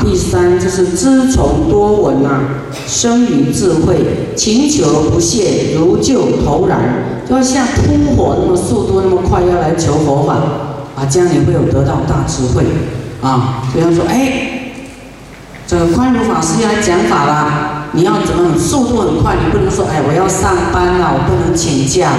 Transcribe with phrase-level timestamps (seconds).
[0.00, 2.40] 第三就是知从多闻啊，
[2.86, 6.80] 生于智慧，勤求不懈，如救头然，
[7.28, 10.36] 就要像扑火那么速度那么快要来求佛法
[10.96, 12.64] 啊，这样你会有得到大智慧
[13.20, 13.62] 啊。
[13.74, 14.72] 比方说，哎，
[15.66, 19.36] 这个宽如法师要讲法啦，你要怎么速度很快？
[19.36, 22.10] 你不能说，哎，我要上班了，我不能请假，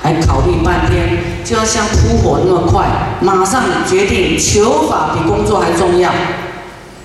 [0.00, 6.10] 还考虑半天，就要像扑火那么快，马上决定求法比工作还重要。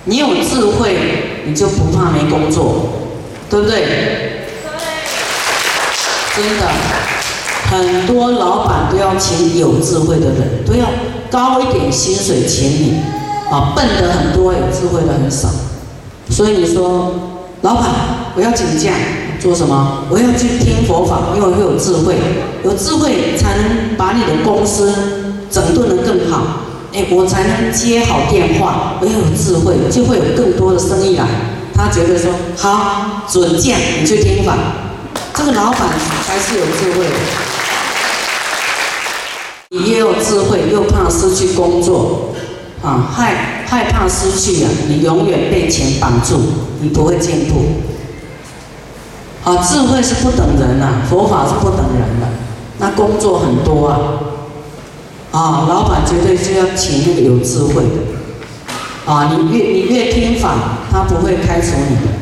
[0.09, 0.95] 你有智慧，
[1.45, 2.89] 你就不怕没工作，
[3.47, 3.83] 对不对？
[6.35, 6.65] 真的，
[7.69, 10.87] 很多老板都要请有智慧的人，都要
[11.29, 13.01] 高一点薪水请你，
[13.51, 15.47] 啊，笨的很多，有智慧的很少。
[16.31, 17.13] 所以说，
[17.61, 17.85] 老板，
[18.35, 18.91] 我要请假
[19.39, 20.05] 做什么？
[20.09, 22.15] 我要去听佛法，因为会有智慧，
[22.63, 24.91] 有智慧才能把你的公司
[25.51, 26.41] 整顿得更好。
[26.91, 31.25] 哎，我才能接好电话，我要有智慧，就会有更多的生意来。
[31.75, 34.57] 他觉得说好，准见，你去听法。
[35.35, 35.81] 这个老板
[36.25, 37.11] 才是有智慧的。
[39.69, 42.31] 你也有智慧，又怕失去工作，
[42.81, 46.39] 啊，害害怕失去啊，你永远被钱绑住，
[46.81, 47.65] 你不会进步。
[49.49, 52.27] 啊，智慧是不等人呐，佛法是不等人的，
[52.79, 53.97] 那工作很多啊。
[55.31, 59.11] 啊，老板绝对是要请那个有智慧的。
[59.11, 62.13] 啊，你越你越听法，他不会开除你的。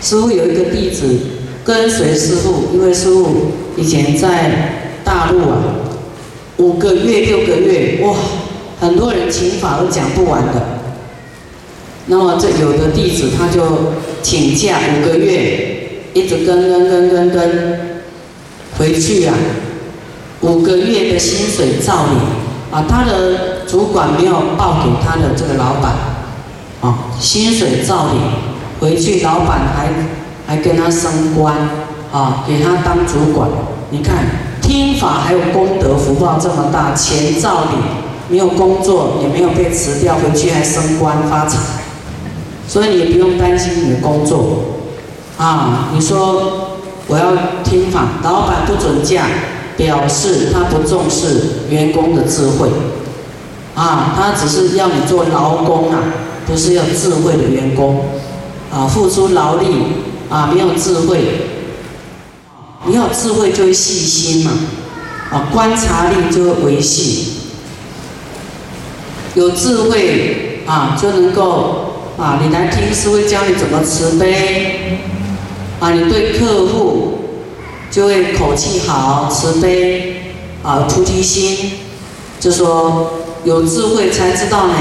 [0.00, 1.18] 师傅有一个弟子
[1.64, 5.62] 跟随师傅，因为师傅以前在大陆啊，
[6.58, 8.14] 五个月六个月，哇，
[8.80, 10.80] 很多人请法都讲不完的。
[12.06, 13.62] 那么这有的弟子他就
[14.22, 17.80] 请假五个月，一直跟跟跟跟跟，
[18.78, 19.34] 回去啊。
[20.42, 22.18] 五个月的薪水照领，
[22.72, 25.92] 啊，他的主管没有报给他的这个老板，
[26.80, 28.20] 啊，薪水照领，
[28.80, 29.88] 回去老板还
[30.46, 31.54] 还跟他升官，
[32.12, 33.48] 啊，给他当主管。
[33.90, 34.24] 你看
[34.60, 37.78] 听法还有功德福报这么大，钱照领，
[38.28, 41.58] 没有工作也没有被辞掉，回去还升官发财，
[42.66, 44.64] 所以你也不用担心你的工作，
[45.38, 49.22] 啊，你说我要听法，老板不准假。
[49.82, 52.68] 表示他不重视员工的智慧，
[53.74, 55.98] 啊，他只是要你做劳工啊，
[56.46, 58.04] 不是要智慧的员工，
[58.72, 59.66] 啊，付出劳力
[60.30, 61.18] 啊，没有智慧，
[62.86, 64.52] 你有智慧就会细心嘛，
[65.32, 67.32] 啊，观察力就会维系，
[69.34, 75.00] 有智慧啊，就能够啊，你来听师会教你怎么慈悲，
[75.80, 77.18] 啊，你对客户。
[77.92, 80.32] 就会口气好、慈悲
[80.62, 81.72] 啊、菩提心，
[82.40, 83.12] 就说
[83.44, 84.74] 有智慧才知道呢，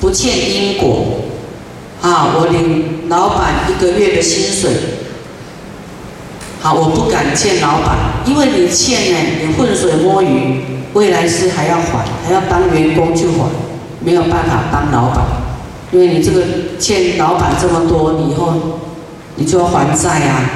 [0.00, 1.20] 不欠因果
[2.02, 2.34] 啊！
[2.34, 4.72] 我领老板一个月的薪水，
[6.60, 7.96] 好，我不敢欠老板，
[8.26, 13.48] 因为你欠呢，你浑水摸鱼，未来是还要还，还要当员工去还，
[14.00, 15.24] 没有办法当老板，
[15.92, 16.42] 因为你这个
[16.80, 18.52] 欠老板这么多，你以后
[19.36, 20.50] 你就要还债啊。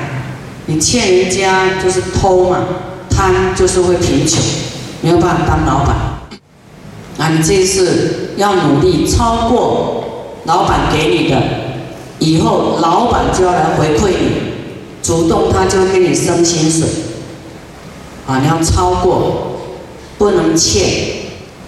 [0.67, 2.59] 你欠人家就是偷嘛，
[3.11, 4.41] 贪就是会贫穷，
[5.03, 5.95] 没有办法当老板。
[7.17, 10.05] 那你这次要努力超过
[10.45, 11.41] 老板给你的，
[12.19, 14.43] 以后老板就要来回馈你，
[15.03, 16.89] 主动他就给你升薪水。
[18.27, 19.59] 啊，你要超过，
[20.17, 20.83] 不能欠，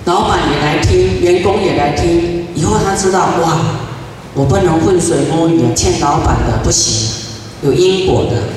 [0.07, 3.59] 老板也来听，员工也来听，以后他知道哇，
[4.33, 7.11] 我不能浑水摸鱼，欠老板的不行，
[7.63, 8.56] 有因果的。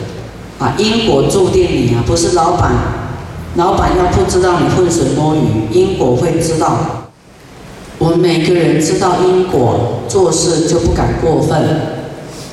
[0.59, 2.71] 啊，因果注定你啊，不是老板。
[3.55, 6.77] 老板要不知道你浑水摸鱼，因果会知道。
[7.97, 11.57] 我们每个人知道因果，做事就不敢过分。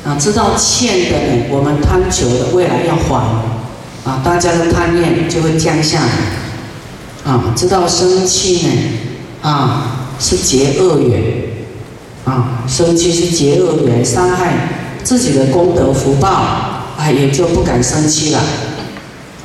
[0.05, 3.21] 啊，知道欠的你，我们贪求的未来要还。
[4.05, 7.33] 啊，大家的贪念就会降下来。
[7.33, 8.72] 啊，知道生气呢，
[9.43, 11.22] 啊，是结恶缘。
[12.25, 14.69] 啊，生气是结恶缘，伤害
[15.03, 16.76] 自己的功德福报。
[16.98, 18.41] 哎，也就不敢生气了。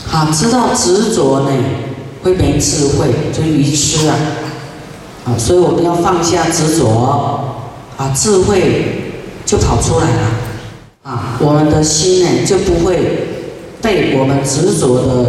[0.07, 1.51] 好，知道执着呢，
[2.23, 4.15] 会没智慧，就愚痴啊。
[5.25, 6.87] 啊，所以我们要放下执着，
[7.97, 9.13] 啊，智慧
[9.45, 10.21] 就跑出来了。
[11.03, 13.27] 啊，我们的心呢，就不会
[13.81, 15.25] 被我们执着的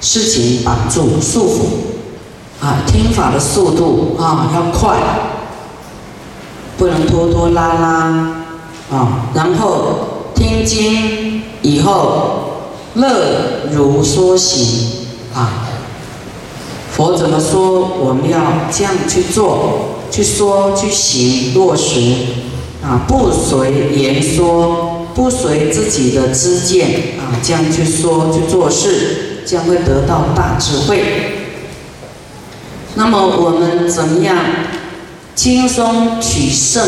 [0.00, 2.64] 事情绑住、束缚。
[2.64, 4.98] 啊，听法的速度啊要快，
[6.76, 7.88] 不能拖拖拉拉。
[8.90, 10.09] 啊，然后。
[10.40, 12.62] 听经以后，
[12.94, 15.68] 乐如说行啊！
[16.90, 18.40] 佛怎么说，我们要
[18.72, 22.00] 这样去做去说、去行、落实，
[22.82, 31.02] 啊，不随言说，不随自己的知见，啊，这样去说、去做事，将会得到大智慧。
[32.94, 34.38] 那么我们怎么样
[35.34, 36.82] 轻松取胜？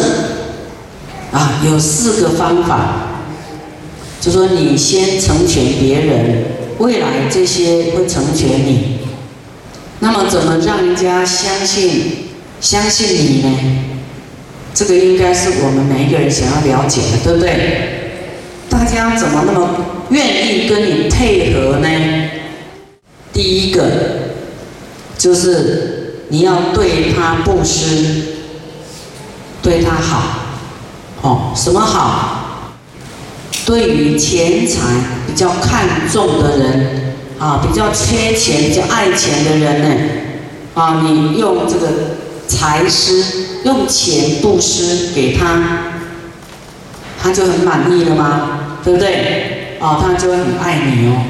[1.33, 3.12] 啊，有四个方法，
[4.23, 6.45] 就说你先成全别人，
[6.79, 8.99] 未来这些会成全你。
[9.99, 12.29] 那么怎么让人家相信
[12.61, 13.59] 相信你呢？
[14.73, 18.15] 这个应该是我们每一个人想要了解的，对不对？
[18.71, 19.69] 大家怎么那么
[20.11, 21.89] 愿意跟你配合呢？
[23.33, 23.83] 第一个
[25.19, 28.37] 就是你要对他布施，
[29.61, 30.23] 对他好，
[31.23, 32.42] 哦，什么好？
[33.67, 34.81] 对于钱财
[35.27, 37.03] 比较看重的人。
[37.39, 39.89] 啊，比较缺钱、比较爱钱的人呢，
[40.75, 41.89] 啊，你用这个
[42.47, 43.25] 财施，
[43.65, 45.61] 用钱布施给他，
[47.21, 48.77] 他就很满意了吗？
[48.85, 49.77] 对不对？
[49.81, 51.25] 啊，他就会很爱你哦。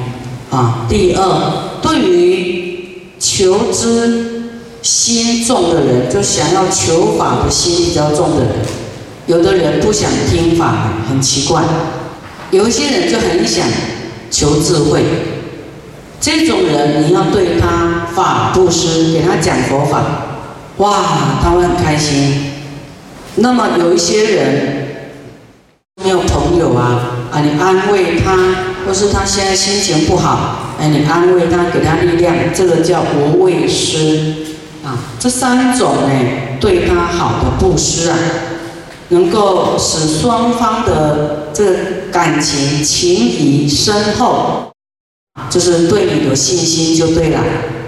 [0.51, 4.53] 啊，第二，对于求知
[4.83, 8.51] 心重的人，就想要求法的心比较重的人，
[9.25, 11.63] 有的人不想听法，很奇怪；
[12.53, 13.65] 有一些人就很想
[14.29, 15.03] 求智慧。
[16.21, 20.03] 这种人，你要对他法布施，给他讲佛法，
[20.77, 21.03] 哇，
[21.41, 22.51] 他会很开心。
[23.37, 24.87] 那么有一些人
[26.03, 28.37] 没有朋友啊，啊，你安慰他，
[28.85, 34.35] 或是他现在心情不好，哎，你安慰他，给他力量，这个叫无畏施
[34.85, 34.95] 啊。
[35.19, 36.09] 这三种呢，
[36.61, 38.17] 对他好的布施啊，
[39.09, 41.75] 能够使双方的这个
[42.13, 44.71] 感情情谊深厚。
[45.49, 47.39] 就是对你有信心就对了，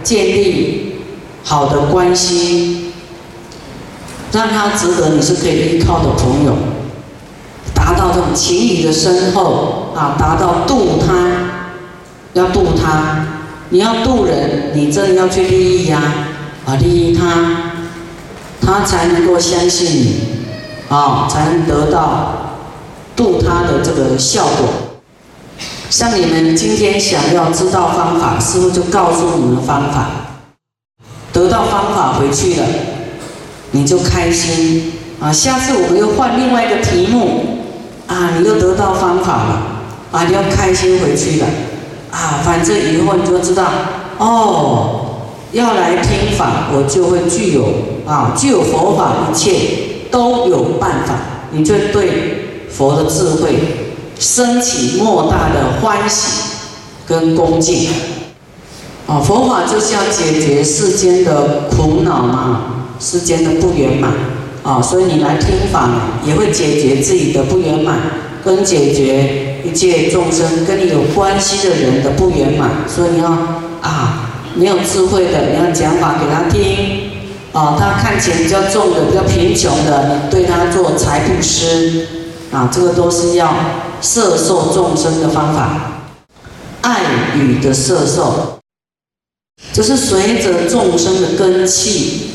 [0.03, 0.95] 建立
[1.43, 2.91] 好的关系，
[4.31, 6.55] 让他值得你是可以依靠的朋友，
[7.75, 11.13] 达到这种情谊的深厚啊，达到度他，
[12.33, 13.27] 要度他，
[13.69, 16.01] 你要度人，你真的要去利益呀，
[16.65, 17.73] 啊，利益他，
[18.59, 20.15] 他才能够相信你，
[20.89, 22.44] 啊，才能得到
[23.15, 24.67] 度他的这个效果。
[25.89, 30.09] 像你们今天想要知道方法，师傅就告诉你们方法。
[31.31, 32.65] 得到方法回去了，
[33.71, 35.31] 你就开心啊！
[35.31, 37.57] 下次我们又换另外一个题目
[38.07, 39.61] 啊，你又得到方法了
[40.11, 41.47] 啊，你要开心回去了
[42.09, 42.39] 啊！
[42.43, 43.65] 反正以后你就知道
[44.17, 45.17] 哦，
[45.51, 47.65] 要来听法，我就会具有
[48.05, 51.15] 啊，具有佛法，一切都有办法，
[51.51, 52.34] 你就对
[52.75, 53.55] 佛的智慧。
[54.17, 56.43] 升起莫大的欢喜
[57.05, 57.89] 跟恭敬，
[59.05, 62.61] 啊，佛法就是要解决世间的苦恼嘛，
[62.97, 64.13] 世间的不圆满，
[64.63, 65.89] 啊，所以你来听法
[66.25, 67.99] 也会解决自己的不圆满，
[68.45, 73.27] 跟解决一切众生跟你有关系的人的不圆满，所以你要
[73.81, 77.11] 啊，没有智慧的，你要讲法给他听，
[77.51, 82.07] 啊，他看钱比较重的、比较贫穷的，你对他做财布施，
[82.55, 83.53] 啊，这个都是要。
[84.01, 86.03] 摄受众生的方法，
[86.81, 86.99] 爱
[87.33, 88.59] 语的摄受，
[89.73, 92.31] 就是随着众生的根气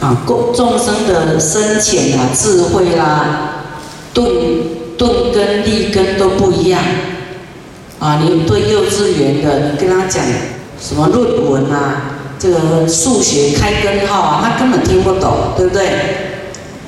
[0.00, 3.64] 啊，众众生的深浅啊、智慧啦、
[4.12, 4.28] 顿
[4.98, 6.82] 顿根、立根都不一样
[8.00, 8.20] 啊。
[8.20, 10.22] 你对幼稚园的，你跟他讲
[10.78, 15.88] 什么论文啊，这个数学开根号啊，他根本听不懂，对不对？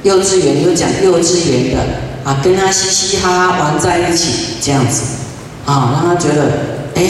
[0.03, 2.10] 幼稚园就讲幼稚园的。
[2.25, 5.03] 啊，跟他嘻嘻哈哈玩在一起，这样子，
[5.65, 6.51] 啊，让他觉得，
[6.95, 7.03] 哎，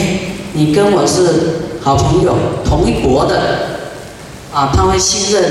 [0.52, 3.34] 你跟我是好朋友，同一国的，
[4.52, 5.42] 啊，他会信任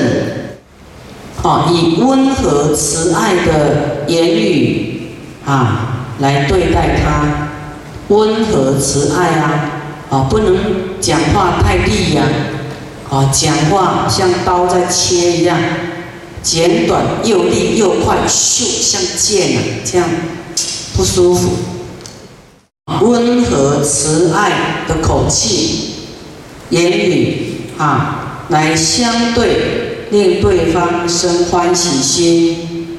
[1.44, 5.12] 你，啊，以温和慈爱的言语，
[5.46, 7.50] 啊，来对待他，
[8.08, 9.72] 温和慈爱啊，
[10.10, 10.56] 啊，不能
[11.02, 12.24] 讲话太利呀，
[13.10, 15.58] 啊，讲话像刀在切一样。
[16.42, 20.08] 简短又利又快，咻，像剑啊，这样
[20.96, 21.50] 不舒服。
[23.02, 25.96] 温和慈爱的口气、
[26.70, 32.98] 言语啊，来相对，令对方生欢喜心。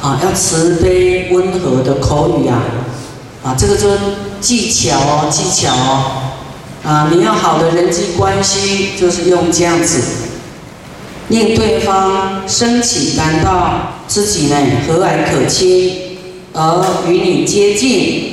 [0.00, 2.62] 啊，要慈悲温和的口语啊，
[3.44, 3.98] 啊，这个就是
[4.40, 6.32] 技巧哦，技巧哦。
[6.84, 10.00] 啊，你要好的人际关系，就是用这样子。
[11.32, 16.18] 令对方升起感到自己呢和蔼可亲，
[16.52, 18.24] 而与你接近，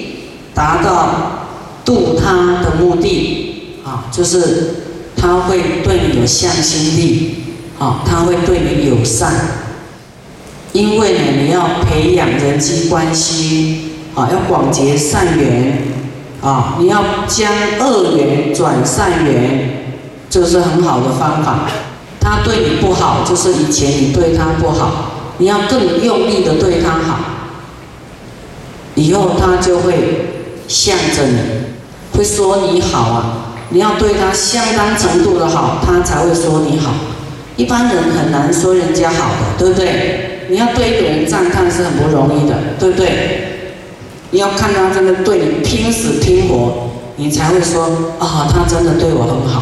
[0.53, 1.45] 达到
[1.85, 4.75] 度他的目的啊，就是
[5.15, 7.35] 他会对你有向心力
[7.79, 9.31] 啊，他会对你友善，
[10.73, 15.83] 因为呢，你要培养人际关系，啊，要广结善缘，
[16.41, 19.85] 啊，你要将恶缘转善缘，
[20.29, 21.69] 这是很好的方法。
[22.19, 27.19] 他对你不好，就是以前你对他不好，你要更用力的对他好，
[28.95, 33.35] 以后他就会向着你，会说你好啊。
[33.71, 36.91] 你要对他相当程度的好，他才会说你好。
[37.55, 40.47] 一般人很难说人家好的，对不对？
[40.49, 43.69] 你要对一个人赞叹是很不容易的，对不对？
[44.31, 47.83] 你要看他真的对你拼死拼活，你才会说
[48.17, 49.61] 啊，他真的对我很好。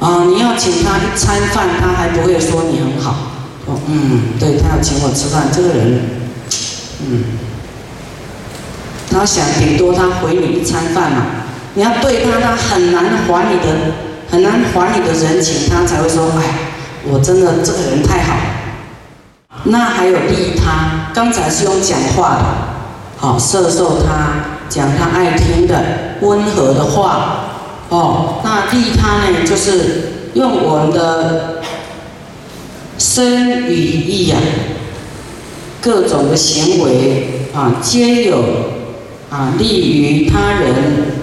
[0.00, 3.14] 啊，你要请他一餐饭，他还不会说你很好。
[3.66, 6.00] 说嗯，对他要请我吃饭，这个人，
[7.04, 7.24] 嗯，
[9.10, 11.26] 他想顶多他回你一餐饭嘛。
[11.74, 13.76] 你要对他，他很难还你的，
[14.30, 16.42] 很难还你的人情，他才会说：“哎，
[17.04, 18.36] 我真的这个人太好。”
[19.64, 22.44] 那还有利他，刚才是用讲话的，
[23.16, 24.30] 好摄受他，
[24.68, 25.84] 讲他爱听的
[26.20, 27.47] 温和的话，
[27.90, 31.62] 哦，那利他呢，就是用我们的
[32.98, 34.38] 身语意啊，
[35.80, 38.42] 各种的行为啊，皆有
[39.30, 41.18] 啊利于他人。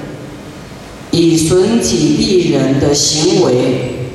[1.12, 4.10] 以损己利人的行为，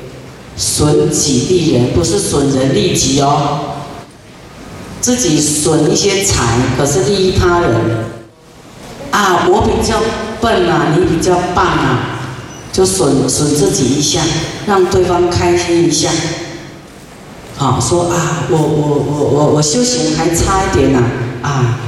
[0.55, 3.59] 损己利人不是损人利己哦，
[4.99, 7.71] 自己损一些财，可是利益他人。
[9.09, 9.97] 啊，我比较
[10.39, 12.20] 笨啊，你比较棒啊，
[12.71, 14.21] 就损损自己一下，
[14.65, 16.09] 让对方开心一下。
[17.57, 20.99] 好，说啊，我我我我我修行还差一点呢，
[21.41, 21.79] 啊，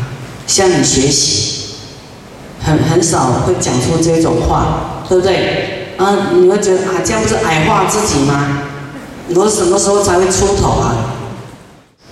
[0.45, 1.75] 向你学习，
[2.63, 4.89] 很很少会讲出这种话。
[5.09, 5.95] 对不对？
[5.97, 8.63] 啊，你会觉得啊，这样不是矮化自己吗？
[9.35, 10.95] 我什么时候才会出头啊？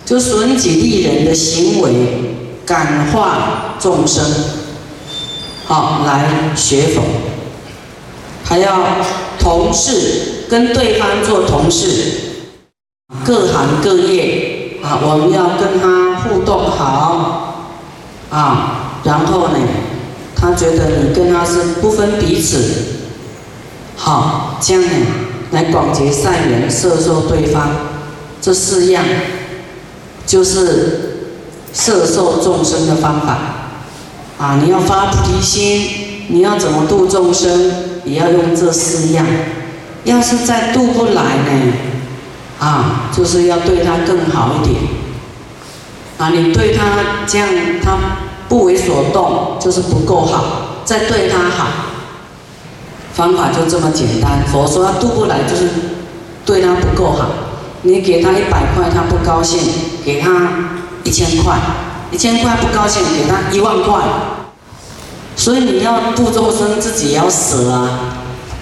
[0.06, 2.36] 就损己利人的行为，
[2.66, 4.24] 感化众生，
[5.66, 7.02] 好来学佛，
[8.52, 8.82] 还要
[9.40, 11.88] 同事跟对方做同事，
[13.26, 17.70] 各行各业啊，我们要跟他互动好
[18.30, 19.58] 啊，然后呢？
[20.36, 22.58] 他觉得你跟他是不分彼此，
[23.96, 24.90] 好，这样呢
[25.52, 27.70] 来广结善缘，摄受对方，
[28.42, 29.02] 这四样
[30.26, 31.30] 就是
[31.74, 33.38] 摄受众生的方法。
[34.38, 39.26] 啊，你要发菩提心，你要怎么度众生，也要用这四样。
[40.04, 41.74] 要是再度不来呢，
[42.60, 44.82] 啊，就是要对他更好一点。
[46.18, 46.86] 啊，你对他
[47.26, 47.48] 这样，
[47.84, 47.98] 他。
[48.52, 51.68] 不为所动就是不够好，再对他好，
[53.14, 54.44] 方法就这么简单。
[54.52, 55.70] 佛说他渡不来，就是
[56.46, 57.28] 对他不够好。
[57.84, 59.58] 你给他一百块，他不高兴；
[60.04, 60.30] 给他
[61.06, 61.58] 一千块，
[62.12, 64.02] 一千块不高兴；给他一万块。
[65.36, 68.18] 所以你要度众生，自己也要舍啊。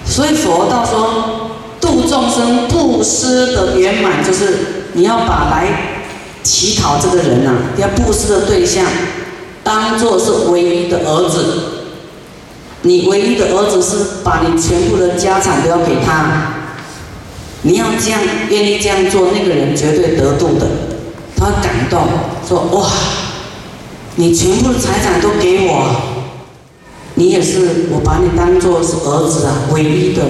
[0.06, 1.50] 所以佛道说，
[1.80, 5.66] 度众生布施的圆满，就是你要把来
[6.42, 8.84] 乞讨这个人呐，要布施的对象。
[9.62, 11.44] 当做是唯一的儿子，
[12.82, 16.54] 你唯一的儿子是把你全部的家产都要给他，
[17.62, 20.66] 你要这样愿意这样做，那个人绝对得度的，
[21.36, 22.00] 他感动
[22.48, 22.88] 说哇，
[24.16, 25.94] 你全部的财产都给我，
[27.20, 30.22] 你也是我把你当做是儿子啊，唯一的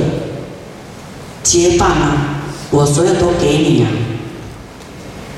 [1.44, 2.42] 接棒啊，
[2.72, 3.88] 我所有都给你啊，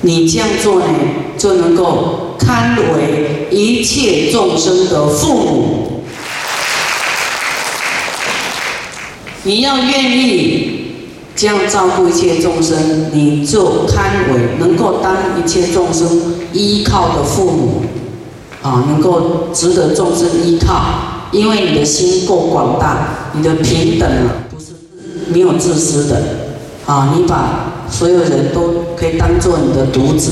[0.01, 0.87] 你这样做呢
[1.37, 2.21] 就能够。
[2.45, 6.03] 堪为一切众生的父母，
[9.45, 10.97] 你要愿意
[11.37, 16.09] 这样照顾一切众生，你就堪为能够当一切众生
[16.53, 17.85] 依靠的父母，
[18.61, 24.67] 啊，能够值得众生依靠，因为你的心够广大，你的平等啊，不是
[25.33, 26.23] 没有自私的，
[26.87, 30.31] 啊，你把所有人都可以当做你的独子。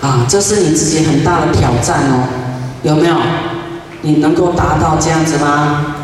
[0.00, 2.28] 啊，这是你自己很大的挑战哦，
[2.82, 3.16] 有没有？
[4.02, 5.96] 你能够达到这样子吗？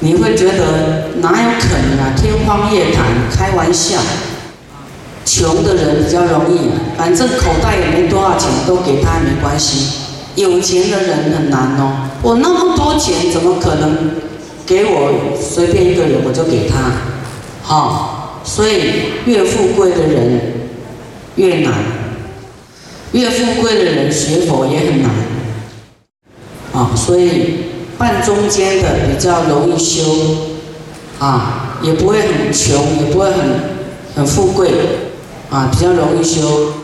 [0.00, 2.12] 你会觉得哪有可能啊？
[2.16, 3.98] 天方夜谭，开玩笑。
[5.24, 10.07] 穷的人比较容易，反正口袋也没多少钱，都给他没关系。
[10.38, 14.12] 有钱的人很难哦，我那么多钱，怎么可能
[14.64, 16.92] 给我随便一个人我就给他？
[17.62, 18.72] 好，所以
[19.26, 20.40] 越富贵的人
[21.34, 21.74] 越难。
[23.12, 25.10] 越富贵的人学佛也很难，
[26.72, 27.64] 啊，所以
[27.96, 30.04] 半中间的比较容易修，
[31.18, 33.40] 啊，也不会很穷，也不会很
[34.14, 34.70] 很富贵，
[35.50, 36.77] 啊，比较容易修。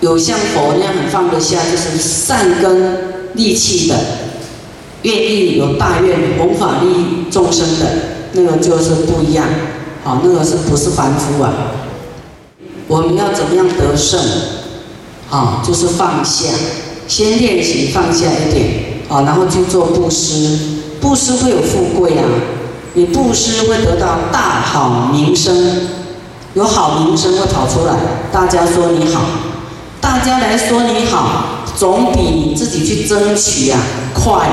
[0.00, 3.96] 有像佛那样很放得下，就是善根利器的，
[5.02, 7.86] 愿意有大愿弘法利益众生的，
[8.32, 9.46] 那个就是不一样。
[10.04, 11.52] 啊，那个是不是凡夫啊？
[12.86, 14.20] 我们要怎么样得胜？
[15.28, 16.46] 啊，就是放下，
[17.08, 18.66] 先练习放下一点，
[19.08, 20.58] 啊，然后去做布施，
[21.00, 22.22] 布施会有富贵啊，
[22.94, 25.88] 你布施会得到大好名声，
[26.54, 27.96] 有好名声会跑出来，
[28.30, 29.22] 大家说你好，
[30.16, 33.78] 大家来说你好，总比你自己去争取啊
[34.14, 34.48] 快。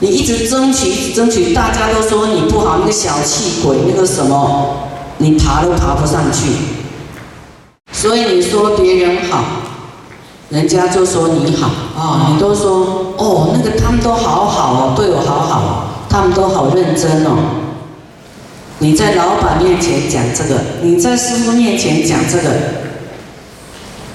[0.00, 4.88] 你一直争取一直争取，大家都说你不好，那个小气鬼，那个什么，
[5.18, 6.50] 你爬都爬不上去。
[7.92, 9.44] 所以你说别人好，
[10.48, 12.32] 人家就说你好啊！
[12.32, 17.30] 你都说哦，那个他们都好好哦，对我好好，他们都好认真哦。
[18.80, 22.50] 你在老板面前讲这个，你在师傅面前讲这个，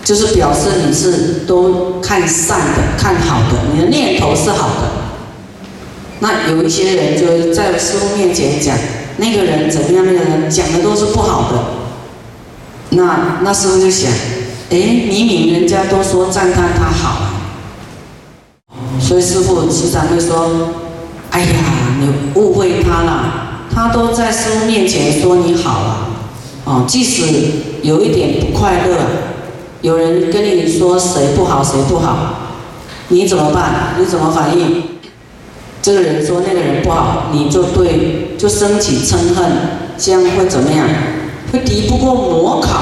[0.06, 4.92] 就是表示你是都看善的、看好的，你的念头是好的。
[6.20, 8.78] 那有一些人就在师傅面前讲
[9.18, 11.64] 那个人怎么样，那个人讲的都是不好的。
[12.92, 14.12] 那那时候就想，
[14.70, 14.78] 哎，
[15.10, 17.34] 明明人家都说赞叹他好，
[19.02, 20.70] 所以师傅时常会说，
[21.32, 21.48] 哎呀，
[22.00, 26.08] 你误会他了，他都在师傅面前说你好了，
[26.66, 27.24] 哦，即使
[27.82, 28.98] 有一点不快乐，
[29.86, 32.34] 有人跟你说谁不好谁不好，
[33.10, 33.94] 你怎么办？
[34.00, 34.84] 你怎么反应？
[35.80, 39.46] 这个人说那个人不好，你就对，就升起嗔恨，
[39.96, 40.88] 这样会怎么样？
[41.54, 42.82] 会敌不过魔考，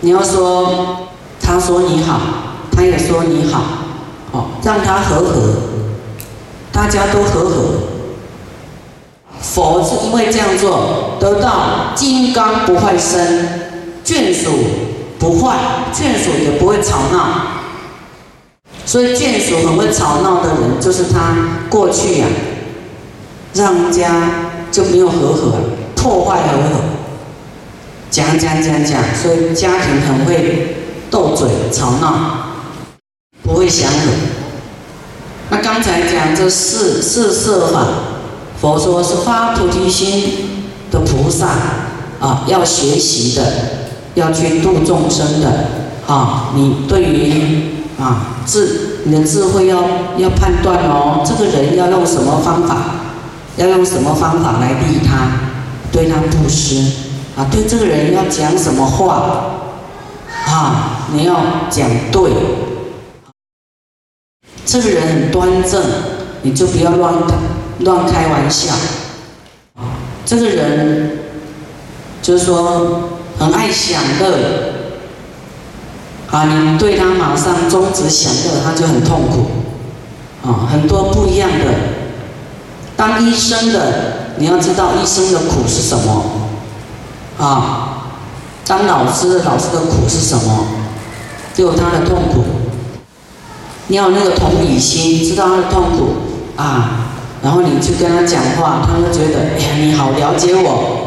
[0.00, 1.06] 你要说，
[1.40, 2.20] 他说你好，
[2.72, 3.62] 他也说你好，
[4.32, 5.54] 哦，让他和和，
[6.72, 7.54] 大家都和和。
[9.40, 14.50] 佛是因为这样做，得到金刚不坏身，眷属
[15.18, 15.56] 不坏，
[15.92, 17.52] 眷属也不会吵闹。
[18.84, 21.36] 所以眷属很会吵闹的人，就是他
[21.68, 22.26] 过去呀，
[23.54, 24.30] 让家
[24.70, 25.52] 就没有和和，
[25.96, 26.80] 破坏和和。
[28.10, 30.76] 讲讲讲讲，所以家庭很会
[31.10, 32.48] 斗嘴吵闹，
[33.42, 34.12] 不会祥和。
[35.50, 37.86] 那刚才讲这四四色法，
[38.60, 40.48] 佛说是发菩提心
[40.90, 41.48] 的菩萨
[42.20, 43.52] 啊，要学习的，
[44.16, 45.68] 要去度众生的
[46.06, 46.50] 啊。
[46.56, 49.80] 你对于啊智你的智慧要
[50.18, 52.76] 要判断哦，这个人要用什么方法，
[53.56, 55.28] 要用什么方法来利他，
[55.92, 57.04] 对他布施。
[57.36, 59.50] 啊，对这个人要讲什么话，
[60.46, 61.36] 啊，你要
[61.70, 62.30] 讲对。
[64.64, 65.82] 这个人很端正，
[66.42, 67.14] 你就不要乱
[67.80, 68.72] 乱开玩笑
[69.74, 70.00] 啊。
[70.24, 71.18] 这个人
[72.22, 74.72] 就是说很爱享乐，
[76.30, 80.48] 啊，你对他马上终止享乐，他就很痛苦。
[80.48, 81.64] 啊，很多不一样的。
[82.96, 86.24] 当医生的，你要知道医生的苦是什么。
[87.38, 88.12] 啊，
[88.66, 90.66] 当老师的，老师的苦是什么？
[91.56, 92.44] 有他的痛苦。
[93.88, 96.08] 你要那个同理心，知道他的痛苦
[96.56, 97.06] 啊，
[97.42, 101.05] 然后你去跟他讲话，他会觉得，哎呀，你好了解我。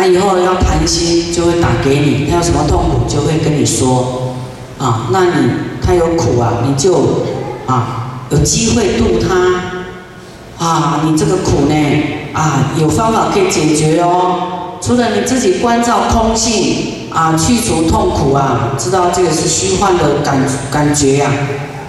[0.00, 4.32] 他以后要谈心就会打给你，他有什么痛苦就会跟你说。
[4.78, 5.50] 啊，那你
[5.84, 6.94] 他有苦啊，你就
[7.66, 10.64] 啊有机会度他。
[10.64, 11.74] 啊，你这个苦呢，
[12.32, 14.78] 啊有方法可以解决哦。
[14.80, 21.30] 除了你自己关照空性啊，去除痛苦啊，知道这个是虚幻的感感觉呀，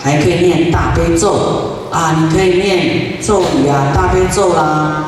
[0.04, 5.06] 还可以念大悲咒啊，你可以念咒语啊，大悲咒啦，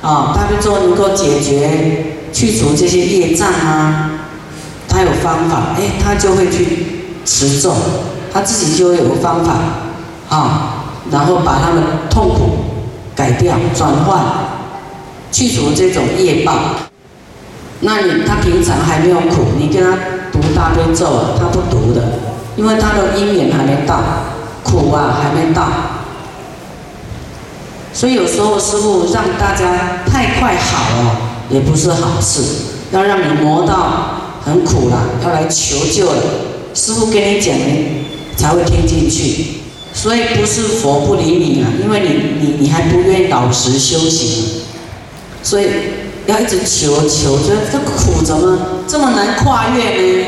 [0.00, 4.10] 啊，大悲咒能够解决去除这些业障啊，
[4.88, 6.86] 他有方法，哎，他就会去
[7.24, 7.74] 持咒，
[8.32, 9.54] 他自己就会有方法
[10.28, 12.58] 啊，然后把他的痛苦
[13.14, 14.22] 改掉、转换、
[15.32, 16.52] 去除这种业报。
[17.80, 19.96] 那你他平常还没有苦，你跟他
[20.32, 22.02] 读大悲咒啊，他不读的，
[22.56, 24.00] 因为他的因缘还没到，
[24.62, 25.68] 苦啊还没到，
[27.92, 31.16] 所以有时候师傅让大家太快好了，
[31.50, 32.40] 也不是好事，
[32.92, 36.22] 要让你磨到很苦了，要来求救了，
[36.74, 37.54] 师傅跟你讲
[38.36, 39.60] 才会听进去，
[39.92, 44.44] 所以不是佛不理你啊，因为你你你还不愿意老实修行，
[45.42, 45.66] 所以。
[46.26, 50.26] 要一直求求，觉得这苦怎么这么难跨越呢？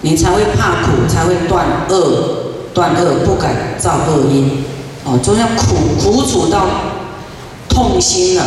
[0.00, 4.64] 你才会怕苦，才会断恶，断恶不敢造恶因，
[5.04, 6.66] 哦，就要苦苦楚到
[7.68, 8.46] 痛心了。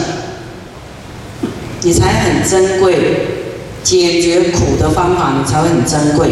[1.82, 3.38] 你才很珍贵。
[3.84, 6.30] 解决苦的方法，你才会很珍贵。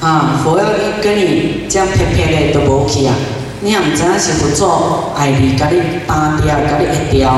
[0.00, 0.64] 啊，佛要
[1.02, 3.12] 跟你这样撇撇的都无去啊！
[3.62, 7.36] 你也唔知影是不做爱你，甲你打掉，甲你一掉。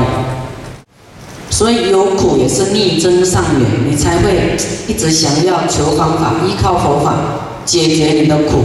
[1.49, 4.55] 所以有苦也是逆增上缘，你才会
[4.87, 7.15] 一直想要求方法，依靠佛法
[7.65, 8.63] 解决你的苦。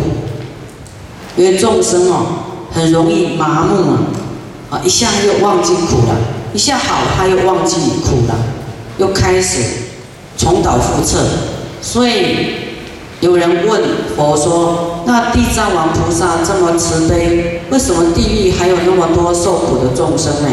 [1.38, 2.26] 因为众生哦，
[2.70, 3.98] 很容易麻木啊，
[4.68, 6.16] 啊，一下又忘记苦了，
[6.52, 8.34] 一下好他又忘记苦了，
[8.98, 9.62] 又开始
[10.36, 11.18] 重蹈覆辙。
[11.82, 12.54] 所以
[13.20, 13.82] 有人问
[14.16, 20.48] 佛说：“那地藏王菩萨这么慈悲，为什么地狱还有那么多受苦的众生呢？”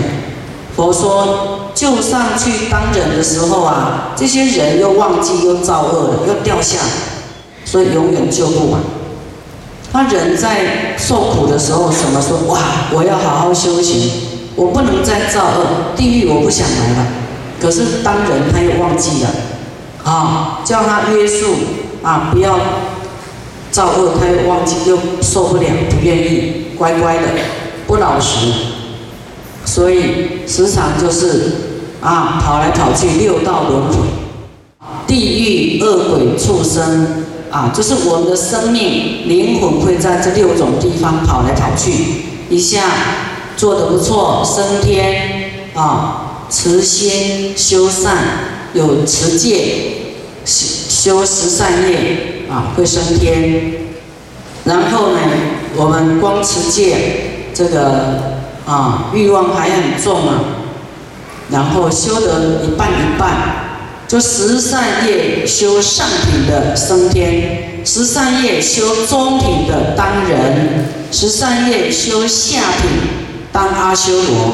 [0.75, 6.77] 佛说：“就上去当人的时候啊，这些人又忘记又造恶了，又掉下，
[7.65, 8.79] 所以永远救不完。
[9.91, 12.59] 他人在受苦的时候，什么说哇，
[12.93, 14.11] 我要好好修行，
[14.57, 17.07] 我不能再造恶，地狱我不想来了。
[17.61, 19.29] 可是当人他又忘记了，
[20.03, 21.45] 啊，叫他约束
[22.01, 22.59] 啊，不要
[23.71, 27.27] 造恶，他又忘记，又受不了，不愿意，乖乖的，
[27.85, 28.51] 不老实。”
[29.63, 31.51] 所以时常就是
[32.01, 33.97] 啊，跑来跑去六道轮回，
[35.05, 41.91] 地狱恶鬼畜生啊，就是我们的生命灵魂会在这六种地方跑来跑去。
[42.49, 42.81] 一下
[43.57, 48.15] 做得不错，升天啊，持心修善，
[48.73, 53.73] 有持戒修十善业啊，会升天。
[54.63, 55.19] 然后呢，
[55.75, 58.37] 我们光持戒这个。
[58.67, 60.43] 啊，欲望还很重啊，
[61.49, 63.29] 然后修得一半一半，
[64.09, 72.89] 就十善业修上品的升天，十善业修中品的当人，十善业修下品
[73.51, 74.51] 当阿修罗。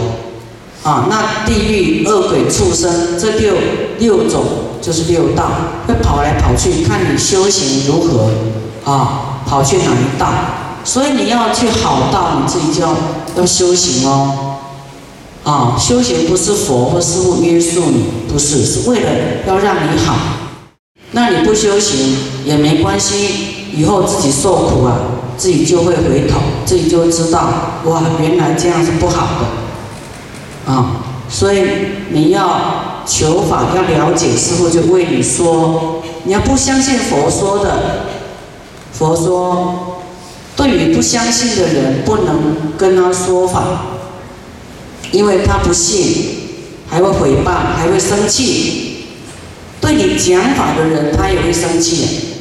[0.84, 3.53] 啊，那地狱恶鬼畜生这六
[3.99, 4.43] 六种
[4.82, 5.49] 就是六道，
[5.88, 8.29] 会跑来跑去，看你修行如何
[8.84, 10.27] 啊，跑去哪一道。
[10.84, 12.93] 所以你要去好道，你自己就要
[13.38, 14.58] 要修行哦。
[15.45, 19.10] 啊，修行不是佛或师傅约束你，不是，是为了
[19.47, 20.15] 要让你好。
[21.12, 23.29] 那你不修行也没关系，
[23.73, 24.97] 以后自己受苦啊，
[25.38, 30.72] 自己就会回头，自己就知道，哇，原来这样是不好的。
[30.72, 31.63] 啊，所以
[32.10, 36.02] 你要求法，要了解师傅就为你说。
[36.26, 38.06] 你要不相信佛说的，
[38.93, 39.89] 佛说。
[40.56, 43.63] 对于不相信的人，不能跟他说法，
[45.12, 46.26] 因为他不信，
[46.88, 49.08] 还会毁谤，还会生气。
[49.82, 52.33] 对你讲法的人，他也会生气。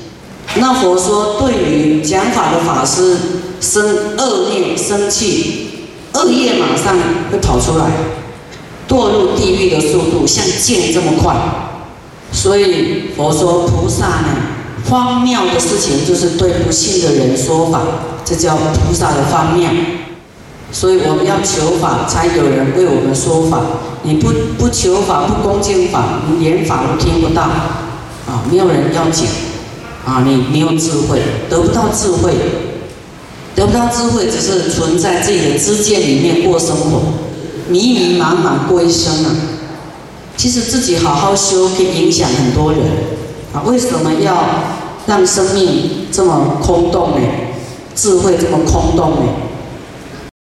[0.56, 3.16] 那佛说，对于讲法的法师
[3.60, 6.94] 生恶业、生气，恶业马上
[7.30, 7.90] 会跑出来，
[8.86, 11.34] 堕入地狱的速度像箭这么快。
[12.30, 14.28] 所以佛说，菩萨呢？
[14.90, 17.80] 荒谬的事情就是对不信的人说法，
[18.24, 19.70] 这叫菩萨的荒谬。
[20.72, 23.60] 所以我们要求法，才有人为我们说法。
[24.02, 27.42] 你不不求法，不恭敬法，你连法都听不到。
[27.42, 29.26] 啊，没有人要讲。
[30.04, 32.32] 啊，你没有智慧，得不到智慧，
[33.54, 37.02] 得不到智慧，只是存在自己的知见里面过生活，
[37.68, 39.30] 迷迷茫茫过一生啊。
[40.36, 42.80] 其实自己好好修，可以影响很多人。
[43.52, 44.44] 啊，为什么要
[45.06, 47.26] 让生命这么空洞呢？
[47.94, 49.32] 智慧这么空洞呢？